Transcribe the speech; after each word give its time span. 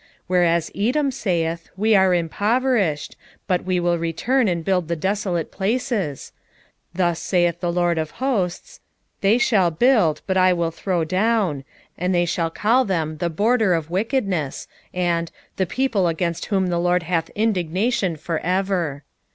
1:4 0.01 0.07
Whereas 0.25 0.71
Edom 0.75 1.11
saith, 1.11 1.69
We 1.77 1.93
are 1.95 2.11
impoverished, 2.11 3.15
but 3.45 3.65
we 3.65 3.79
will 3.79 3.99
return 3.99 4.47
and 4.47 4.65
build 4.65 4.87
the 4.87 4.95
desolate 4.95 5.51
places; 5.51 6.31
thus 6.91 7.21
saith 7.21 7.59
the 7.59 7.71
LORD 7.71 7.99
of 7.99 8.09
hosts, 8.17 8.79
They 9.21 9.37
shall 9.37 9.69
build, 9.69 10.23
but 10.25 10.37
I 10.37 10.53
will 10.53 10.71
throw 10.71 11.03
down; 11.03 11.63
and 11.99 12.15
they 12.15 12.25
shall 12.25 12.49
call 12.49 12.83
them, 12.83 13.17
The 13.17 13.29
border 13.29 13.75
of 13.75 13.91
wickedness, 13.91 14.67
and, 14.91 15.29
The 15.57 15.67
people 15.67 16.07
against 16.07 16.47
whom 16.47 16.69
the 16.69 16.79
LORD 16.79 17.03
hath 17.03 17.29
indignation 17.35 18.15
for 18.15 18.39
ever. 18.39 19.03